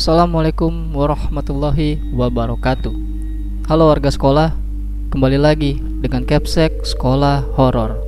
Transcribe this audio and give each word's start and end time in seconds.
Assalamualaikum 0.00 0.96
warahmatullahi 0.96 2.00
wabarakatuh. 2.16 2.88
Halo 3.68 3.92
warga 3.92 4.08
sekolah 4.08 4.56
Kembali 5.12 5.36
lagi 5.36 5.76
dengan 5.76 6.24
Capsek 6.24 6.88
Sekolah 6.88 7.44
Horor. 7.52 8.00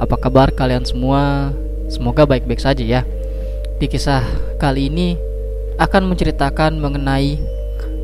Apa 0.00 0.16
kabar 0.16 0.48
kalian 0.48 0.88
semua? 0.88 1.52
Semoga 1.92 2.24
baik-baik 2.24 2.64
saja 2.64 2.80
ya. 2.80 3.04
Di 3.76 3.92
kisah 3.92 4.24
kali 4.56 4.88
ini 4.88 5.20
akan 5.76 6.08
menceritakan 6.08 6.80
mengenai 6.80 7.36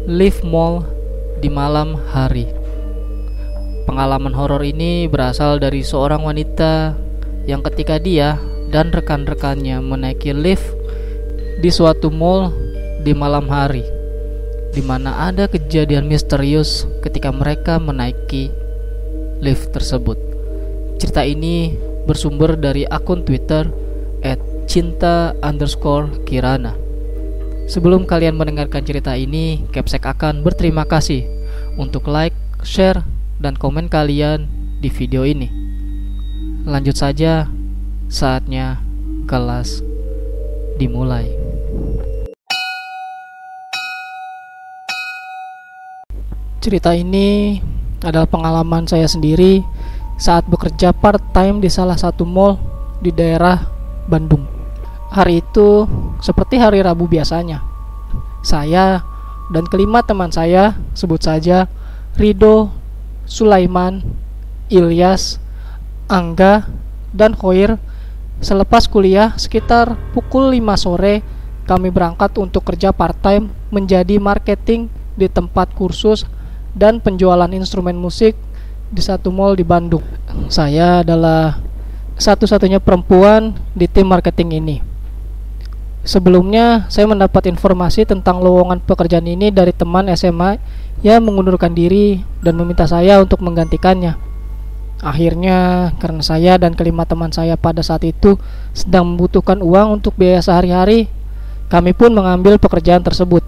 Live 0.04 0.44
Mall 0.44 0.84
di 1.40 1.48
malam 1.48 1.96
hari. 2.12 2.44
Pengalaman 3.88 4.36
horor 4.36 4.60
ini 4.60 5.08
berasal 5.08 5.56
dari 5.64 5.80
seorang 5.80 6.28
wanita 6.28 6.92
yang 7.48 7.64
ketika 7.72 7.96
dia 7.96 8.36
dan 8.68 8.92
rekan-rekannya 8.92 9.80
menaiki 9.80 10.36
lift 10.36 10.76
di 11.64 11.72
suatu 11.72 12.12
mall 12.12 12.63
di 13.04 13.12
malam 13.12 13.46
hari 13.52 13.84
di 14.74 14.82
mana 14.82 15.30
ada 15.30 15.46
kejadian 15.46 16.10
misterius 16.10 16.88
ketika 17.04 17.30
mereka 17.30 17.78
menaiki 17.78 18.50
lift 19.38 19.70
tersebut. 19.70 20.18
Cerita 20.98 21.22
ini 21.22 21.78
bersumber 22.08 22.58
dari 22.58 22.82
akun 22.88 23.22
Twitter 23.22 23.70
@cinta 24.66 25.36
underscore 25.44 26.24
kirana. 26.24 26.74
Sebelum 27.70 28.04
kalian 28.08 28.36
mendengarkan 28.36 28.84
cerita 28.84 29.16
ini, 29.16 29.64
Capsek 29.72 30.04
akan 30.04 30.44
berterima 30.44 30.84
kasih 30.84 31.24
untuk 31.76 32.08
like, 32.08 32.36
share, 32.60 33.04
dan 33.40 33.56
komen 33.56 33.88
kalian 33.88 34.48
di 34.80 34.88
video 34.92 35.24
ini. 35.24 35.48
Lanjut 36.64 36.96
saja, 36.96 37.48
saatnya 38.08 38.80
kelas 39.28 39.80
dimulai. 40.80 41.43
Cerita 46.64 46.96
ini 46.96 47.60
adalah 48.00 48.24
pengalaman 48.24 48.88
saya 48.88 49.04
sendiri 49.04 49.60
saat 50.16 50.48
bekerja 50.48 50.96
part-time 50.96 51.60
di 51.60 51.68
salah 51.68 51.92
satu 51.92 52.24
mall 52.24 52.56
di 53.04 53.12
daerah 53.12 53.68
Bandung. 54.08 54.48
Hari 55.12 55.44
itu 55.44 55.84
seperti 56.24 56.56
hari 56.56 56.80
Rabu 56.80 57.04
biasanya. 57.04 57.60
Saya 58.40 59.04
dan 59.52 59.68
kelima 59.68 60.00
teman 60.08 60.32
saya, 60.32 60.72
sebut 60.96 61.20
saja 61.20 61.68
Rido, 62.16 62.72
Sulaiman, 63.28 64.00
Ilyas, 64.72 65.36
Angga, 66.08 66.64
dan 67.12 67.36
Khoir 67.36 67.76
selepas 68.40 68.88
kuliah 68.88 69.36
sekitar 69.36 70.00
pukul 70.16 70.48
5 70.48 70.80
sore 70.80 71.20
kami 71.68 71.92
berangkat 71.92 72.32
untuk 72.40 72.64
kerja 72.64 72.88
part-time 72.96 73.52
menjadi 73.68 74.16
marketing 74.16 74.88
di 75.12 75.28
tempat 75.28 75.68
kursus 75.76 76.24
dan 76.74 76.98
penjualan 76.98 77.48
instrumen 77.48 77.94
musik 77.94 78.34
di 78.90 79.00
satu 79.00 79.30
mall 79.30 79.54
di 79.54 79.64
Bandung. 79.64 80.02
Saya 80.50 81.06
adalah 81.06 81.58
satu-satunya 82.14 82.78
perempuan 82.78 83.54
di 83.74 83.90
tim 83.90 84.06
marketing 84.06 84.62
ini. 84.62 84.76
Sebelumnya, 86.04 86.84
saya 86.92 87.08
mendapat 87.08 87.48
informasi 87.48 88.04
tentang 88.04 88.44
lowongan 88.44 88.84
pekerjaan 88.84 89.24
ini 89.24 89.48
dari 89.48 89.72
teman 89.72 90.04
SMA 90.12 90.60
yang 91.00 91.24
mengundurkan 91.24 91.72
diri 91.72 92.20
dan 92.44 92.60
meminta 92.60 92.84
saya 92.84 93.24
untuk 93.24 93.40
menggantikannya. 93.40 94.12
Akhirnya, 95.00 95.90
karena 95.96 96.20
saya 96.20 96.60
dan 96.60 96.76
kelima 96.76 97.08
teman 97.08 97.32
saya 97.32 97.56
pada 97.56 97.80
saat 97.80 98.04
itu 98.04 98.36
sedang 98.76 99.16
membutuhkan 99.16 99.64
uang 99.64 100.00
untuk 100.00 100.12
biaya 100.14 100.44
sehari-hari, 100.44 101.08
kami 101.72 101.96
pun 101.96 102.12
mengambil 102.12 102.60
pekerjaan 102.60 103.00
tersebut. 103.00 103.42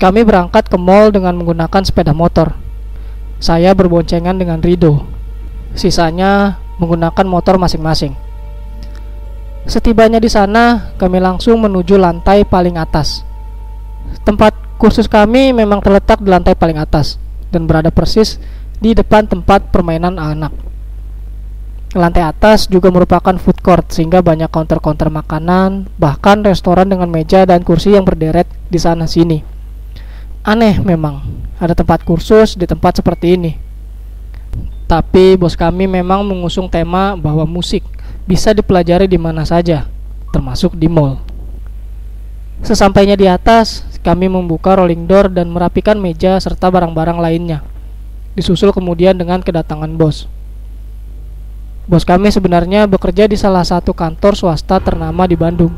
Kami 0.00 0.24
berangkat 0.24 0.72
ke 0.72 0.80
mall 0.80 1.12
dengan 1.12 1.36
menggunakan 1.36 1.84
sepeda 1.84 2.16
motor. 2.16 2.56
Saya 3.36 3.76
berboncengan 3.76 4.40
dengan 4.40 4.64
Rido. 4.64 5.04
Sisanya 5.76 6.56
menggunakan 6.80 7.28
motor 7.28 7.60
masing-masing. 7.60 8.16
Setibanya 9.68 10.16
di 10.16 10.32
sana, 10.32 10.96
kami 10.96 11.20
langsung 11.20 11.60
menuju 11.60 12.00
lantai 12.00 12.48
paling 12.48 12.80
atas. 12.80 13.28
Tempat 14.24 14.56
kursus 14.80 15.04
kami 15.04 15.52
memang 15.52 15.84
terletak 15.84 16.24
di 16.24 16.32
lantai 16.32 16.56
paling 16.56 16.80
atas 16.80 17.20
dan 17.52 17.68
berada 17.68 17.92
persis 17.92 18.40
di 18.80 18.96
depan 18.96 19.28
tempat 19.28 19.68
permainan 19.68 20.16
anak. 20.16 20.56
Lantai 21.92 22.24
atas 22.24 22.72
juga 22.72 22.88
merupakan 22.88 23.36
food 23.36 23.60
court 23.60 23.92
sehingga 23.92 24.24
banyak 24.24 24.48
counter-counter 24.48 25.12
makanan, 25.12 25.92
bahkan 26.00 26.40
restoran 26.40 26.88
dengan 26.88 27.12
meja 27.12 27.44
dan 27.44 27.60
kursi 27.60 27.92
yang 27.92 28.08
berderet 28.08 28.48
di 28.72 28.80
sana 28.80 29.04
sini. 29.04 29.59
Aneh 30.40 30.80
memang, 30.80 31.20
ada 31.60 31.76
tempat 31.76 32.00
kursus 32.00 32.56
di 32.56 32.64
tempat 32.64 32.96
seperti 32.96 33.36
ini. 33.36 33.52
Tapi 34.88 35.36
bos 35.36 35.52
kami 35.52 35.84
memang 35.84 36.24
mengusung 36.24 36.64
tema 36.64 37.12
bahwa 37.12 37.44
musik 37.44 37.84
bisa 38.24 38.56
dipelajari 38.56 39.04
di 39.04 39.20
mana 39.20 39.44
saja, 39.44 39.84
termasuk 40.32 40.80
di 40.80 40.88
mall. 40.88 41.20
Sesampainya 42.64 43.20
di 43.20 43.28
atas, 43.28 43.84
kami 44.00 44.32
membuka 44.32 44.80
rolling 44.80 45.04
door 45.04 45.28
dan 45.28 45.52
merapikan 45.52 46.00
meja 46.00 46.40
serta 46.40 46.72
barang-barang 46.72 47.20
lainnya. 47.20 47.60
Disusul 48.32 48.72
kemudian 48.72 49.12
dengan 49.20 49.44
kedatangan 49.44 49.92
bos. 49.92 50.24
Bos 51.84 52.08
kami 52.08 52.32
sebenarnya 52.32 52.88
bekerja 52.88 53.28
di 53.28 53.36
salah 53.36 53.66
satu 53.66 53.92
kantor 53.92 54.40
swasta 54.40 54.80
ternama 54.80 55.28
di 55.28 55.36
Bandung. 55.36 55.76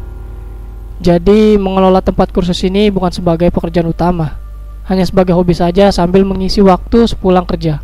Jadi, 1.02 1.58
mengelola 1.58 1.98
tempat 1.98 2.30
kursus 2.30 2.62
ini 2.62 2.86
bukan 2.94 3.10
sebagai 3.10 3.50
pekerjaan 3.50 3.90
utama, 3.90 4.41
hanya 4.86 5.06
sebagai 5.06 5.34
hobi 5.36 5.54
saja 5.54 5.94
sambil 5.94 6.26
mengisi 6.26 6.58
waktu 6.58 7.06
sepulang 7.06 7.46
kerja. 7.46 7.82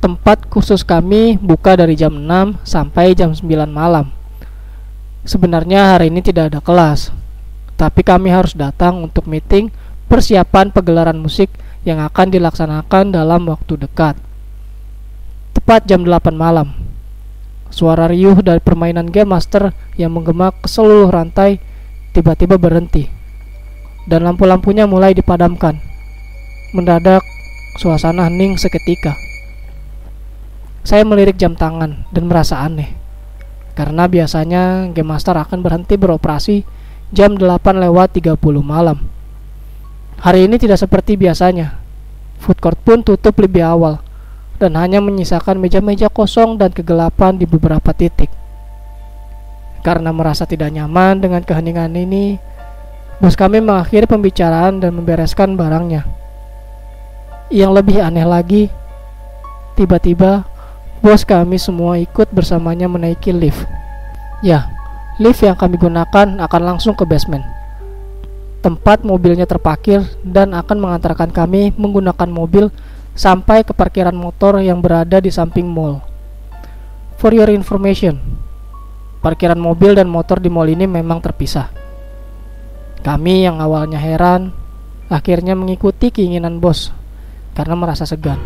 Tempat 0.00 0.48
khusus 0.48 0.80
kami 0.80 1.36
buka 1.36 1.76
dari 1.76 1.92
jam 1.96 2.12
6 2.16 2.60
sampai 2.64 3.12
jam 3.12 3.36
9 3.36 3.68
malam. 3.68 4.08
Sebenarnya 5.28 5.96
hari 5.96 6.08
ini 6.08 6.24
tidak 6.24 6.52
ada 6.52 6.60
kelas, 6.64 7.12
tapi 7.76 8.00
kami 8.00 8.32
harus 8.32 8.56
datang 8.56 9.04
untuk 9.04 9.28
meeting 9.28 9.68
persiapan 10.08 10.72
pegelaran 10.72 11.20
musik 11.20 11.52
yang 11.84 12.00
akan 12.00 12.32
dilaksanakan 12.32 13.12
dalam 13.12 13.44
waktu 13.44 13.76
dekat. 13.76 14.16
Tepat 15.52 15.84
jam 15.84 16.08
8 16.08 16.32
malam, 16.32 16.72
suara 17.68 18.08
riuh 18.08 18.40
dari 18.40 18.64
permainan 18.64 19.12
Game 19.12 19.36
Master 19.36 19.76
yang 20.00 20.16
menggema 20.16 20.52
ke 20.56 20.68
seluruh 20.68 21.12
rantai 21.12 21.60
tiba-tiba 22.16 22.56
berhenti 22.56 23.06
dan 24.08 24.24
lampu-lampunya 24.24 24.88
mulai 24.88 25.12
dipadamkan. 25.12 25.89
Mendadak, 26.70 27.26
suasana 27.82 28.30
hening 28.30 28.54
seketika. 28.54 29.18
Saya 30.86 31.02
melirik 31.02 31.34
jam 31.34 31.58
tangan 31.58 32.06
dan 32.14 32.30
merasa 32.30 32.62
aneh. 32.62 32.94
Karena 33.74 34.06
biasanya 34.06 34.86
Game 34.94 35.10
Master 35.10 35.34
akan 35.34 35.66
berhenti 35.66 35.98
beroperasi 35.98 36.62
jam 37.10 37.34
8 37.34 37.74
lewat 37.74 38.22
30 38.22 38.38
malam. 38.62 39.02
Hari 40.22 40.46
ini 40.46 40.62
tidak 40.62 40.78
seperti 40.78 41.18
biasanya. 41.18 41.74
Food 42.38 42.62
court 42.62 42.78
pun 42.86 43.02
tutup 43.02 43.34
lebih 43.42 43.66
awal 43.66 43.98
dan 44.62 44.78
hanya 44.78 45.02
menyisakan 45.02 45.58
meja-meja 45.58 46.06
kosong 46.06 46.54
dan 46.54 46.70
kegelapan 46.70 47.34
di 47.34 47.50
beberapa 47.50 47.90
titik. 47.90 48.30
Karena 49.82 50.14
merasa 50.14 50.46
tidak 50.46 50.70
nyaman 50.70 51.18
dengan 51.18 51.42
keheningan 51.42 51.98
ini, 51.98 52.38
bos 53.18 53.34
kami 53.34 53.58
mengakhiri 53.58 54.06
pembicaraan 54.06 54.78
dan 54.78 54.94
membereskan 54.94 55.58
barangnya. 55.58 56.19
Yang 57.50 57.82
lebih 57.82 57.98
aneh 57.98 58.22
lagi, 58.22 58.62
tiba-tiba 59.74 60.46
bos 61.02 61.26
kami 61.26 61.58
semua 61.58 61.98
ikut 61.98 62.30
bersamanya 62.30 62.86
menaiki 62.86 63.34
lift. 63.34 63.66
Ya, 64.38 64.70
lift 65.18 65.42
yang 65.42 65.58
kami 65.58 65.74
gunakan 65.74 66.38
akan 66.46 66.62
langsung 66.62 66.94
ke 66.94 67.02
basement. 67.02 67.42
Tempat 68.62 69.02
mobilnya 69.02 69.50
terparkir 69.50 69.98
dan 70.22 70.54
akan 70.54 70.78
mengantarkan 70.78 71.34
kami 71.34 71.74
menggunakan 71.74 72.30
mobil 72.30 72.70
sampai 73.18 73.66
ke 73.66 73.74
parkiran 73.74 74.14
motor 74.14 74.62
yang 74.62 74.78
berada 74.78 75.18
di 75.18 75.34
samping 75.34 75.66
mall. 75.66 75.98
For 77.18 77.34
your 77.34 77.50
information, 77.50 78.22
parkiran 79.26 79.58
mobil 79.58 79.98
dan 79.98 80.06
motor 80.06 80.38
di 80.38 80.46
mall 80.46 80.70
ini 80.70 80.86
memang 80.86 81.18
terpisah. 81.18 81.66
Kami 83.02 83.42
yang 83.42 83.58
awalnya 83.58 83.98
heran, 83.98 84.54
akhirnya 85.10 85.58
mengikuti 85.58 86.14
keinginan 86.14 86.62
bos 86.62 86.99
karena 87.54 87.74
merasa 87.78 88.06
segan. 88.06 88.38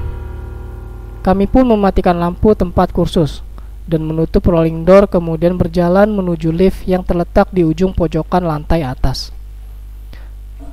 Kami 1.25 1.49
pun 1.49 1.65
mematikan 1.65 2.21
lampu 2.21 2.53
tempat 2.53 2.93
kursus 2.93 3.41
dan 3.85 4.05
menutup 4.05 4.45
rolling 4.45 4.85
door 4.85 5.09
kemudian 5.09 5.57
berjalan 5.57 6.09
menuju 6.13 6.53
lift 6.53 6.85
yang 6.85 7.05
terletak 7.05 7.49
di 7.53 7.65
ujung 7.65 7.93
pojokan 7.97 8.45
lantai 8.45 8.85
atas. 8.85 9.33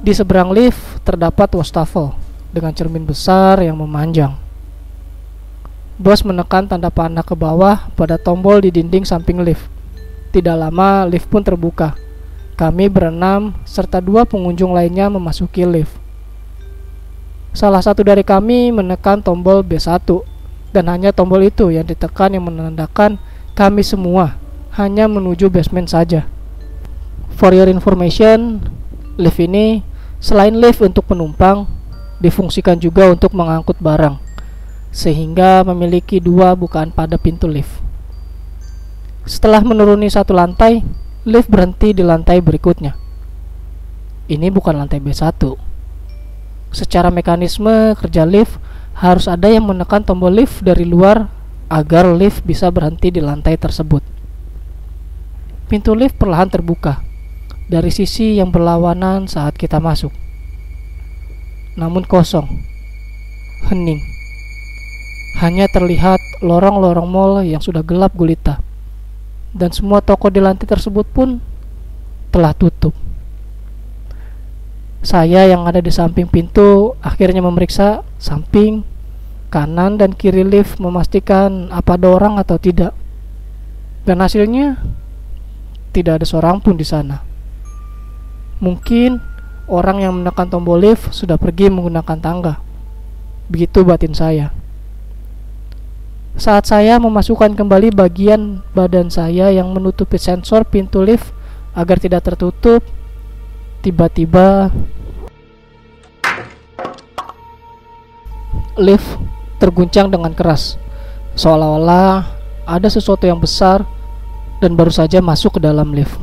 Di 0.01 0.11
seberang 0.11 0.49
lift 0.51 1.05
terdapat 1.05 1.53
wastafel 1.53 2.11
dengan 2.49 2.73
cermin 2.73 3.05
besar 3.05 3.61
yang 3.63 3.79
memanjang. 3.79 4.33
Bos 6.01 6.25
menekan 6.25 6.65
tanda 6.65 6.89
panah 6.89 7.21
ke 7.21 7.37
bawah 7.37 7.93
pada 7.93 8.17
tombol 8.17 8.57
di 8.57 8.73
dinding 8.73 9.05
samping 9.05 9.45
lift. 9.45 9.69
Tidak 10.33 10.57
lama 10.57 11.05
lift 11.05 11.29
pun 11.29 11.45
terbuka. 11.45 11.93
Kami 12.57 12.89
berenam 12.89 13.53
serta 13.69 14.01
dua 14.01 14.25
pengunjung 14.25 14.73
lainnya 14.73 15.13
memasuki 15.13 15.61
lift. 15.61 16.00
Salah 17.51 17.83
satu 17.83 18.07
dari 18.07 18.23
kami 18.23 18.71
menekan 18.71 19.19
tombol 19.19 19.59
B1 19.59 20.07
dan 20.71 20.87
hanya 20.87 21.11
tombol 21.11 21.43
itu 21.43 21.67
yang 21.67 21.83
ditekan 21.83 22.31
yang 22.31 22.47
menandakan 22.47 23.19
kami 23.59 23.83
semua 23.83 24.39
hanya 24.79 25.11
menuju 25.11 25.51
basement 25.51 25.91
saja. 25.91 26.23
For 27.35 27.51
your 27.51 27.67
information, 27.67 28.63
lift 29.19 29.35
ini 29.43 29.83
selain 30.23 30.55
lift 30.63 30.79
untuk 30.79 31.11
penumpang 31.11 31.67
difungsikan 32.23 32.79
juga 32.79 33.11
untuk 33.11 33.35
mengangkut 33.35 33.83
barang 33.83 34.15
sehingga 34.95 35.67
memiliki 35.67 36.23
dua 36.23 36.55
bukaan 36.55 36.95
pada 36.95 37.19
pintu 37.19 37.51
lift. 37.51 37.83
Setelah 39.27 39.59
menuruni 39.63 40.07
satu 40.07 40.31
lantai, 40.31 40.83
lift 41.27 41.51
berhenti 41.51 41.91
di 41.91 42.03
lantai 42.03 42.39
berikutnya. 42.39 42.95
Ini 44.31 44.47
bukan 44.47 44.79
lantai 44.79 45.03
B1. 45.03 45.70
Secara 46.71 47.11
mekanisme 47.11 47.93
kerja 47.99 48.23
lift 48.23 48.55
harus 48.95 49.27
ada 49.27 49.51
yang 49.51 49.67
menekan 49.67 50.07
tombol 50.07 50.31
lift 50.31 50.63
dari 50.63 50.87
luar 50.87 51.27
agar 51.67 52.07
lift 52.15 52.43
bisa 52.47 52.71
berhenti 52.71 53.11
di 53.11 53.19
lantai 53.23 53.59
tersebut. 53.59 54.03
Pintu 55.67 55.95
lift 55.95 56.19
perlahan 56.19 56.51
terbuka 56.51 56.99
dari 57.71 57.91
sisi 57.91 58.39
yang 58.39 58.51
berlawanan 58.51 59.27
saat 59.27 59.55
kita 59.55 59.79
masuk. 59.79 60.11
Namun 61.79 62.03
kosong. 62.03 62.47
Hening. 63.71 64.03
Hanya 65.39 65.71
terlihat 65.71 66.19
lorong-lorong 66.43 67.07
mall 67.07 67.39
yang 67.47 67.63
sudah 67.63 67.79
gelap 67.87 68.11
gulita 68.15 68.59
dan 69.51 69.71
semua 69.71 69.99
toko 69.99 70.31
di 70.31 70.39
lantai 70.43 70.67
tersebut 70.67 71.07
pun 71.11 71.39
telah 72.31 72.55
tutup. 72.55 72.95
Saya 75.01 75.49
yang 75.49 75.65
ada 75.65 75.81
di 75.81 75.89
samping 75.89 76.29
pintu 76.29 76.93
akhirnya 77.01 77.41
memeriksa 77.41 78.05
samping, 78.21 78.85
kanan 79.49 79.97
dan 79.97 80.13
kiri 80.13 80.45
lift 80.45 80.77
memastikan 80.77 81.73
apa 81.73 81.97
ada 81.97 82.13
orang 82.13 82.37
atau 82.37 82.61
tidak. 82.61 82.93
Dan 84.05 84.21
hasilnya 84.21 84.77
tidak 85.89 86.21
ada 86.21 86.25
seorang 86.25 86.61
pun 86.61 86.77
di 86.77 86.85
sana. 86.85 87.25
Mungkin 88.61 89.17
orang 89.65 90.05
yang 90.05 90.21
menekan 90.21 90.53
tombol 90.53 90.77
lift 90.77 91.09
sudah 91.09 91.41
pergi 91.41 91.73
menggunakan 91.73 92.17
tangga. 92.21 92.61
Begitu 93.49 93.81
batin 93.81 94.13
saya. 94.13 94.53
Saat 96.37 96.69
saya 96.69 97.01
memasukkan 97.01 97.57
kembali 97.57 97.91
bagian 97.91 98.63
badan 98.71 99.11
saya 99.11 99.51
yang 99.51 99.73
menutupi 99.75 100.15
sensor 100.15 100.63
pintu 100.63 101.03
lift 101.03 101.33
agar 101.75 101.99
tidak 101.99 102.23
tertutup, 102.23 102.85
tiba-tiba 103.81 104.69
lift 108.77 109.17
terguncang 109.57 110.09
dengan 110.09 110.31
keras, 110.37 110.77
seolah-olah 111.33 112.29
ada 112.65 112.87
sesuatu 112.87 113.25
yang 113.25 113.41
besar 113.41 113.83
dan 114.61 114.77
baru 114.77 114.93
saja 114.93 115.17
masuk 115.19 115.57
ke 115.57 115.59
dalam 115.61 115.91
lift. 115.91 116.17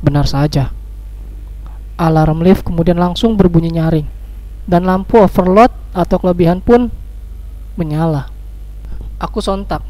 Benar 0.00 0.30
saja, 0.30 0.70
alarm 1.98 2.40
lift 2.46 2.62
kemudian 2.62 2.96
langsung 2.98 3.34
berbunyi 3.34 3.74
nyaring, 3.74 4.06
dan 4.70 4.86
lampu 4.86 5.18
overload 5.18 5.74
atau 5.90 6.16
kelebihan 6.22 6.62
pun 6.62 6.94
menyala. 7.74 8.30
Aku 9.18 9.42
sontak 9.42 9.82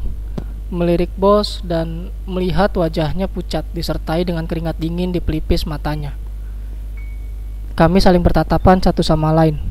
melirik 0.73 1.13
bos 1.13 1.61
dan 1.61 2.09
melihat 2.25 2.73
wajahnya 2.73 3.29
pucat 3.29 3.61
disertai 3.69 4.25
dengan 4.25 4.49
keringat 4.49 4.81
dingin 4.81 5.13
di 5.13 5.21
pelipis 5.21 5.69
matanya. 5.69 6.17
Kami 7.77 8.01
saling 8.01 8.23
bertatapan 8.23 8.81
satu 8.81 9.05
sama 9.05 9.29
lain. 9.29 9.61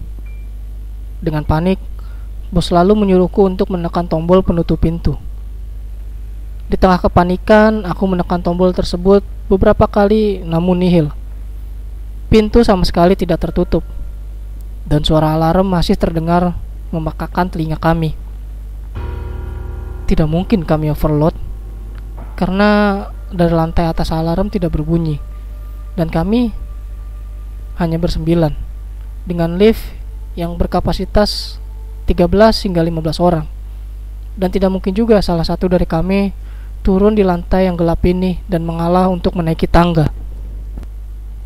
Dengan 1.19 1.43
panik, 1.43 1.81
bos 2.52 2.70
lalu 2.70 2.94
menyuruhku 2.94 3.43
untuk 3.43 3.73
menekan 3.75 4.06
tombol 4.06 4.44
penutup 4.44 4.79
pintu. 4.79 5.19
Di 6.70 6.76
tengah 6.79 7.00
kepanikan, 7.00 7.82
aku 7.85 8.05
menekan 8.06 8.40
tombol 8.44 8.70
tersebut 8.70 9.25
beberapa 9.50 9.88
kali 9.90 10.47
namun 10.47 10.79
nihil. 10.79 11.11
Pintu 12.31 12.62
sama 12.62 12.87
sekali 12.87 13.19
tidak 13.19 13.43
tertutup. 13.43 13.82
Dan 14.85 15.00
suara 15.00 15.32
alarm 15.32 15.64
masih 15.64 15.97
terdengar 15.97 16.55
memakakan 16.93 17.49
telinga 17.49 17.81
kami 17.81 18.24
tidak 20.04 20.28
mungkin 20.28 20.64
kami 20.64 20.92
overload. 20.92 21.34
Karena 22.34 23.02
dari 23.32 23.52
lantai 23.54 23.88
atas 23.88 24.12
alarm 24.12 24.52
tidak 24.52 24.76
berbunyi. 24.76 25.18
Dan 25.96 26.12
kami 26.12 26.52
hanya 27.80 27.98
bersembilan. 27.98 28.52
Dengan 29.24 29.56
lift 29.56 29.82
yang 30.36 30.54
berkapasitas 30.60 31.58
13 32.04 32.28
hingga 32.68 32.82
15 32.84 33.22
orang. 33.22 33.46
Dan 34.34 34.50
tidak 34.50 34.70
mungkin 34.74 34.92
juga 34.92 35.22
salah 35.22 35.46
satu 35.46 35.70
dari 35.70 35.86
kami 35.86 36.34
turun 36.84 37.16
di 37.16 37.24
lantai 37.24 37.64
yang 37.64 37.80
gelap 37.80 38.04
ini 38.04 38.44
dan 38.44 38.66
mengalah 38.66 39.08
untuk 39.08 39.38
menaiki 39.38 39.64
tangga. 39.64 40.12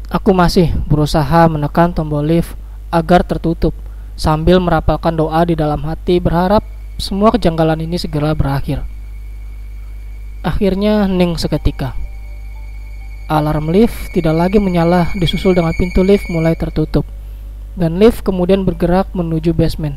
Aku 0.08 0.32
masih 0.32 0.72
berusaha 0.88 1.46
menekan 1.46 1.92
tombol 1.92 2.24
lift 2.24 2.56
agar 2.88 3.20
tertutup 3.22 3.76
sambil 4.16 4.58
merapalkan 4.58 5.14
doa 5.14 5.44
di 5.44 5.54
dalam 5.54 5.84
hati 5.84 6.18
berharap 6.18 6.64
semua 6.98 7.30
kejanggalan 7.30 7.86
ini 7.86 7.94
segera 7.94 8.34
berakhir. 8.34 8.82
Akhirnya 10.42 11.06
Ning 11.06 11.38
seketika. 11.38 11.94
Alarm 13.30 13.70
lift 13.70 14.10
tidak 14.10 14.34
lagi 14.34 14.58
menyala 14.58 15.06
disusul 15.14 15.54
dengan 15.54 15.70
pintu 15.78 16.02
lift 16.02 16.26
mulai 16.26 16.58
tertutup. 16.58 17.06
Dan 17.78 18.02
lift 18.02 18.26
kemudian 18.26 18.66
bergerak 18.66 19.14
menuju 19.14 19.54
basement. 19.54 19.94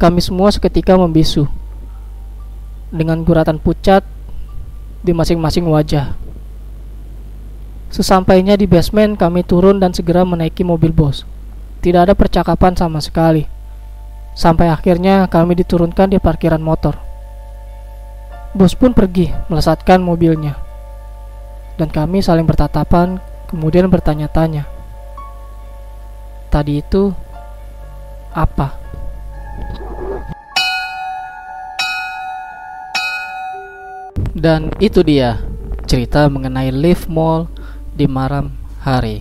Kami 0.00 0.24
semua 0.24 0.48
seketika 0.48 0.96
membisu. 0.96 1.44
Dengan 2.88 3.20
guratan 3.20 3.60
pucat 3.60 4.00
di 5.04 5.12
masing-masing 5.12 5.68
wajah. 5.68 6.16
Sesampainya 7.92 8.56
di 8.56 8.64
basement, 8.64 9.20
kami 9.20 9.44
turun 9.44 9.76
dan 9.76 9.92
segera 9.92 10.24
menaiki 10.24 10.64
mobil 10.64 10.88
bos. 10.88 11.28
Tidak 11.84 12.08
ada 12.08 12.16
percakapan 12.16 12.72
sama 12.72 13.04
sekali 13.04 13.59
Sampai 14.40 14.72
akhirnya 14.72 15.28
kami 15.28 15.52
diturunkan 15.52 16.08
di 16.08 16.16
parkiran 16.16 16.64
motor. 16.64 16.96
Bos 18.56 18.72
pun 18.72 18.96
pergi 18.96 19.28
melesatkan 19.52 20.00
mobilnya. 20.00 20.56
Dan 21.76 21.92
kami 21.92 22.24
saling 22.24 22.48
bertatapan, 22.48 23.20
kemudian 23.52 23.92
bertanya-tanya. 23.92 24.64
Tadi 26.48 26.80
itu 26.80 27.12
apa? 28.32 28.80
Dan 34.32 34.72
itu 34.80 35.04
dia 35.04 35.36
cerita 35.84 36.32
mengenai 36.32 36.72
lift 36.72 37.12
mall 37.12 37.44
di 37.92 38.08
malam 38.08 38.56
hari. 38.80 39.20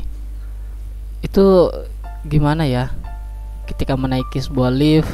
Itu 1.19 1.75
gimana 2.23 2.63
ya? 2.63 2.95
Ketika 3.79 3.95
menaiki 3.95 4.43
sebuah 4.43 4.75
lift 4.75 5.07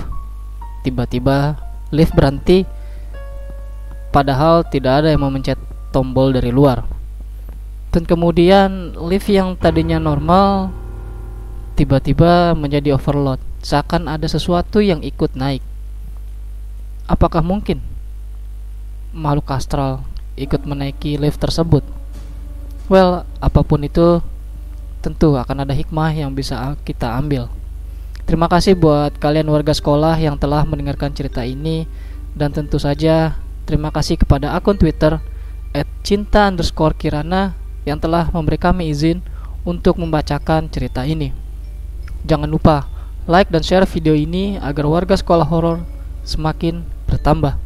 tiba-tiba 0.81 1.53
lift 1.93 2.17
berhenti. 2.17 2.65
Padahal 4.09 4.65
tidak 4.65 5.05
ada 5.05 5.13
yang 5.13 5.21
memencet 5.21 5.61
tombol 5.93 6.33
dari 6.33 6.49
luar. 6.49 6.81
Dan 7.93 8.09
kemudian 8.09 8.97
lift 8.97 9.29
yang 9.29 9.53
tadinya 9.53 10.01
normal 10.01 10.73
tiba-tiba 11.77 12.57
menjadi 12.57 12.97
overload. 12.97 13.37
Seakan 13.61 14.09
ada 14.09 14.25
sesuatu 14.25 14.81
yang 14.81 15.05
ikut 15.05 15.37
naik. 15.37 15.61
Apakah 17.05 17.45
mungkin 17.45 17.85
makhluk 19.13 19.45
astral 19.53 20.01
ikut 20.41 20.65
menaiki 20.65 21.21
lift 21.21 21.37
tersebut? 21.37 21.85
Well 22.89 23.29
apa 23.37 23.61
pun 23.61 23.85
itu 23.85 24.25
tentu 25.05 25.37
akan 25.37 25.69
ada 25.69 25.73
hikmah 25.77 26.17
yang 26.17 26.33
bisa 26.33 26.73
kita 26.81 27.13
ambil 27.13 27.45
Terima 28.25 28.49
kasih 28.49 28.73
buat 28.73 29.21
kalian 29.21 29.45
warga 29.53 29.69
sekolah 29.69 30.17
yang 30.17 30.41
telah 30.41 30.65
mendengarkan 30.65 31.13
cerita 31.13 31.45
ini 31.45 31.85
dan 32.33 32.49
tentu 32.49 32.81
saja 32.81 33.37
terima 33.69 33.93
kasih 33.93 34.17
kepada 34.17 34.57
akun 34.57 34.81
Twitter 34.81 35.21
@cinta 36.01 36.49
underscore 36.49 36.97
kirana 36.97 37.53
yang 37.85 38.01
telah 38.01 38.33
memberi 38.33 38.57
kami 38.57 38.89
izin 38.89 39.21
untuk 39.61 40.01
membacakan 40.01 40.73
cerita 40.73 41.05
ini. 41.05 41.33
Jangan 42.25 42.49
lupa 42.49 42.89
like 43.29 43.53
dan 43.53 43.61
share 43.61 43.85
video 43.85 44.17
ini 44.17 44.57
agar 44.57 44.89
warga 44.89 45.13
sekolah 45.13 45.45
horor 45.45 45.85
semakin 46.25 46.81
bertambah. 47.05 47.61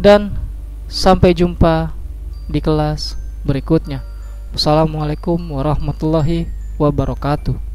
Dan 0.00 0.40
sampai 0.88 1.36
jumpa 1.36 1.92
di 2.48 2.64
kelas 2.64 3.20
berikutnya. 3.44 4.00
Wassalamualaikum 4.56 5.36
warahmatullahi 5.36 6.48
wabarakatuh. 6.80 7.69